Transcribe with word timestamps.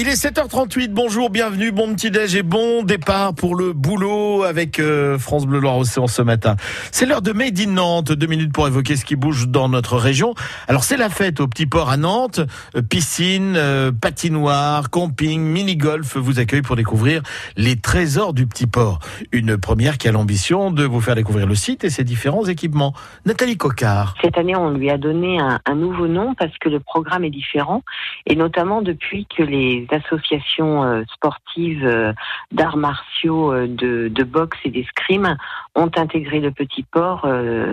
Il 0.00 0.06
est 0.06 0.12
7h38, 0.12 0.90
bonjour, 0.92 1.28
bienvenue, 1.28 1.72
bon 1.72 1.92
petit 1.92 2.12
déj 2.12 2.36
et 2.36 2.44
bon 2.44 2.84
départ 2.84 3.34
pour 3.34 3.56
le 3.56 3.72
boulot 3.72 4.44
avec 4.44 4.78
euh, 4.78 5.18
France 5.18 5.44
Bleu 5.44 5.58
Loire 5.58 5.76
Océan 5.76 6.06
ce 6.06 6.22
matin. 6.22 6.54
C'est 6.92 7.04
l'heure 7.04 7.20
de 7.20 7.32
Made 7.32 7.58
in 7.58 7.72
Nantes, 7.72 8.12
deux 8.12 8.28
minutes 8.28 8.52
pour 8.52 8.68
évoquer 8.68 8.94
ce 8.94 9.04
qui 9.04 9.16
bouge 9.16 9.48
dans 9.48 9.68
notre 9.68 9.96
région. 9.96 10.36
Alors 10.68 10.84
c'est 10.84 10.96
la 10.96 11.08
fête 11.08 11.40
au 11.40 11.48
Petit 11.48 11.66
Port 11.66 11.90
à 11.90 11.96
Nantes, 11.96 12.38
euh, 12.76 12.82
piscine, 12.82 13.54
euh, 13.56 13.90
patinoire, 13.90 14.88
camping, 14.90 15.40
mini-golf 15.40 16.16
vous 16.16 16.38
accueille 16.38 16.62
pour 16.62 16.76
découvrir 16.76 17.20
les 17.56 17.74
trésors 17.74 18.34
du 18.34 18.46
Petit 18.46 18.68
Port. 18.68 19.00
Une 19.32 19.58
première 19.58 19.98
qui 19.98 20.06
a 20.06 20.12
l'ambition 20.12 20.70
de 20.70 20.84
vous 20.84 21.00
faire 21.00 21.16
découvrir 21.16 21.48
le 21.48 21.56
site 21.56 21.82
et 21.82 21.90
ses 21.90 22.04
différents 22.04 22.44
équipements. 22.44 22.94
Nathalie 23.26 23.56
Cocard. 23.56 24.14
Cette 24.22 24.38
année 24.38 24.54
on 24.54 24.70
lui 24.70 24.90
a 24.90 24.96
donné 24.96 25.40
un, 25.40 25.58
un 25.66 25.74
nouveau 25.74 26.06
nom 26.06 26.36
parce 26.38 26.56
que 26.58 26.68
le 26.68 26.78
programme 26.78 27.24
est 27.24 27.30
différent 27.30 27.82
et 28.26 28.36
notamment 28.36 28.80
depuis 28.80 29.26
que 29.26 29.42
les 29.42 29.87
associations 29.92 30.84
euh, 30.84 31.02
sportives 31.12 31.84
euh, 31.84 32.12
d'arts 32.52 32.76
martiaux, 32.76 33.52
euh, 33.52 33.66
de, 33.68 34.24
boxe 34.24 34.58
et 34.64 34.70
d'escrime 34.70 35.36
ont 35.74 35.90
intégré 35.96 36.40
le 36.40 36.50
Petit 36.50 36.82
Port 36.82 37.26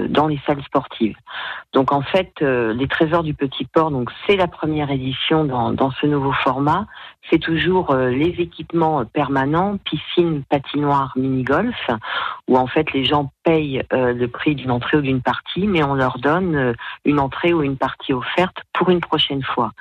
dans 0.09 0.27
les 0.27 0.39
salles 0.45 0.63
sportives. 0.63 1.17
Donc 1.73 1.91
en 1.91 2.01
fait, 2.01 2.39
les 2.39 2.87
Trésors 2.87 3.23
du 3.23 3.33
Petit 3.33 3.65
Port, 3.65 3.91
donc 3.91 4.09
c'est 4.25 4.37
la 4.37 4.47
première 4.47 4.89
édition 4.91 5.43
dans, 5.43 5.71
dans 5.71 5.91
ce 5.91 6.05
nouveau 6.05 6.31
format. 6.31 6.85
C'est 7.29 7.39
toujours 7.39 7.93
les 7.95 8.35
équipements 8.37 9.03
permanents, 9.05 9.77
piscine, 9.77 10.43
patinoire, 10.49 11.13
mini-golf, 11.17 11.75
où 12.47 12.57
en 12.57 12.67
fait 12.67 12.93
les 12.93 13.03
gens 13.03 13.31
payent 13.45 13.83
le 13.91 14.25
prix 14.25 14.55
d'une 14.55 14.71
entrée 14.71 14.97
ou 14.97 15.01
d'une 15.01 15.21
partie, 15.21 15.67
mais 15.67 15.83
on 15.83 15.93
leur 15.93 16.17
donne 16.17 16.75
une 17.05 17.19
entrée 17.19 17.53
ou 17.53 17.61
une 17.61 17.77
partie 17.77 18.11
offerte 18.11 18.57
pour 18.73 18.89
une 18.89 18.99
prochaine 18.99 19.43
fois. 19.43 19.71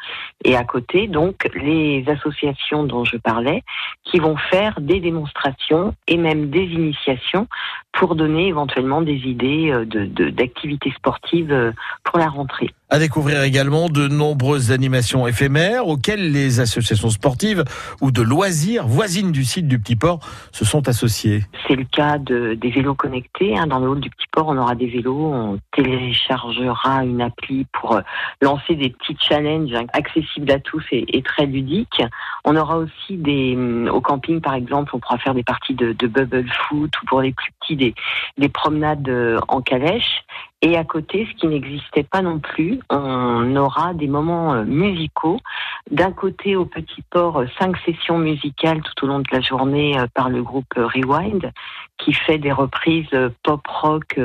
Et 0.45 0.57
à 0.57 0.65
côté, 0.65 1.09
donc, 1.09 1.49
les 1.55 2.05
associations 2.09 2.85
dont 2.85 3.05
je 3.05 3.17
parlais, 3.17 3.63
qui 4.05 4.19
vont 4.19 4.37
faire 4.37 4.81
des 4.81 5.01
démonstrations 5.01 5.95
et 6.07 6.19
même 6.19 6.51
des 6.51 6.65
initiations 6.65 7.49
pour 7.93 8.15
donner 8.15 8.49
éventuellement 8.49 9.03
des 9.03 9.17
idées 9.27 9.73
d'activités 9.87 10.91
de, 10.91 10.95
sportives 10.95 11.73
pour 12.05 12.19
la 12.19 12.29
rentrée. 12.29 12.71
À 12.95 13.01
découvrir 13.01 13.43
également 13.43 13.89
de 13.89 14.07
nombreuses 14.07 14.71
animations 14.71 15.27
éphémères 15.27 15.89
auxquelles 15.89 16.31
les 16.31 16.61
associations 16.61 17.11
sportives 17.11 17.65
ou 18.01 18.13
de 18.13 18.23
loisirs 18.23 18.87
voisines 18.87 19.33
du 19.33 19.45
site 19.45 19.67
du 19.67 19.81
Petit 19.81 19.97
Port 19.97 20.21
se 20.53 20.65
sont 20.65 20.87
associées. 20.87 21.43
C'est 21.67 21.75
le 21.75 21.87
cas 21.87 22.19
de, 22.19 22.55
des 22.55 22.71
vélos 22.71 22.95
connectés. 22.95 23.59
Hein. 23.59 23.67
Dans 23.67 23.81
le 23.81 23.89
hall 23.89 23.99
du 23.99 24.11
Petit 24.11 24.29
Port, 24.31 24.47
on 24.47 24.57
aura 24.57 24.77
des 24.77 24.87
vélos, 24.87 25.33
on 25.33 25.59
téléchargera 25.73 27.05
une 27.05 27.21
appli 27.21 27.67
pour 27.73 28.01
lancer 28.41 28.77
des 28.77 28.91
petits 28.91 29.17
challenges 29.19 29.75
accessibles 29.93 30.53
à 30.53 30.61
tous 30.61 30.85
et, 30.93 31.21
très 31.23 31.47
ludiques. 31.47 32.01
On 32.45 32.55
aura 32.55 32.79
aussi 32.79 33.17
des, 33.17 33.59
au 33.91 34.01
camping 34.03 34.41
par 34.41 34.55
exemple, 34.55 34.93
on 34.95 35.01
pourra 35.01 35.19
faire 35.19 35.35
des 35.35 35.43
parties 35.43 35.75
de, 35.75 35.95
de 35.95 36.07
bubble 36.07 36.49
foot 36.69 36.93
ou 37.03 37.07
pour 37.07 37.23
les 37.23 37.33
plus 37.33 37.51
petits 37.61 37.75
des, 37.75 37.95
des 38.39 38.49
promenades 38.49 39.11
en 39.49 39.63
calèche. 39.63 40.24
Et 40.65 40.79
à 40.79 40.85
côté, 40.85 41.29
ce 41.31 41.37
qui 41.39 41.47
n'existait 41.47 42.05
pas 42.05 42.23
non 42.23 42.39
plus, 42.39 42.81
on 42.89 43.55
aura 43.55 43.93
des 43.93 44.07
moments 44.07 44.65
musicaux. 44.65 45.39
D'un 45.91 46.13
côté, 46.13 46.57
au 46.57 46.65
Petit 46.65 47.03
Port, 47.11 47.45
cinq 47.59 47.77
sessions 47.85 48.19
musicales 48.19 48.81
tout 48.83 49.05
au 49.05 49.09
long 49.09 49.19
de 49.19 49.29
la 49.31 49.41
journée 49.41 49.97
par 50.15 50.31
le 50.31 50.43
groupe 50.43 50.73
Rewind, 50.77 51.53
qui 51.99 52.13
fait 52.13 52.39
des 52.39 52.53
reprises 52.53 53.11
pop-rock 53.43 54.19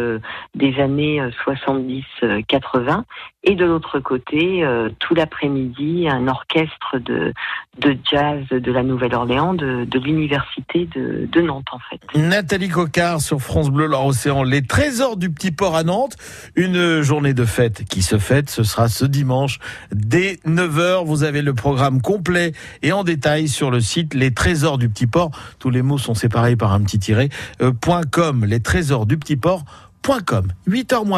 des 0.55 0.79
années 0.79 1.21
70-80. 1.45 3.03
Et 3.43 3.55
de 3.55 3.65
l'autre 3.65 3.99
côté, 3.99 4.65
tout 4.99 5.15
l'après-midi, 5.15 6.07
un 6.09 6.27
orchestre 6.27 6.97
de, 6.97 7.33
de 7.79 7.97
jazz 8.09 8.43
de 8.49 8.71
la 8.71 8.83
Nouvelle-Orléans, 8.83 9.53
de, 9.53 9.85
de 9.85 9.99
l'université 9.99 10.87
de, 10.93 11.27
de, 11.31 11.41
Nantes 11.41 11.67
en 11.71 11.79
fait. 11.79 11.99
Nathalie 12.15 12.69
Cocard 12.69 13.21
sur 13.21 13.39
France 13.39 13.69
Bleu, 13.69 13.87
l'Océan, 13.87 14.43
les 14.43 14.61
trésors 14.61 15.17
du 15.17 15.31
Petit 15.31 15.51
Port 15.51 15.75
à 15.75 15.83
Nantes. 15.83 16.15
Une 16.55 17.01
journée 17.01 17.33
de 17.33 17.45
fête 17.45 17.85
qui 17.85 18.01
se 18.01 18.17
fête, 18.17 18.49
ce 18.49 18.63
sera 18.63 18.89
ce 18.89 19.05
dimanche 19.05 19.59
dès 19.91 20.33
9h. 20.45 21.05
Vous 21.05 21.23
avez 21.23 21.41
le 21.41 21.48
programme 21.53 22.01
complet 22.01 22.53
et 22.83 22.91
en 22.91 23.03
détail 23.03 23.47
sur 23.47 23.71
le 23.71 23.81
site 23.81 24.13
Les 24.13 24.33
Trésors 24.33 24.77
du 24.77 24.89
Petit 24.89 25.07
Port. 25.07 25.31
Tous 25.57 25.69
les 25.69 25.81
mots 25.81 25.97
sont 25.97 26.13
séparés 26.13 26.55
par 26.55 26.73
un 26.73 26.81
petit 26.81 26.99
tiret. 26.99 27.29
Euh, 27.61 27.71
.com, 28.11 28.45
les 28.45 28.59
trésors 28.59 29.05
du 29.05 29.17
petit 29.17 29.35
port.com. 29.35 30.47
8h 30.67 31.05
moins 31.05 31.17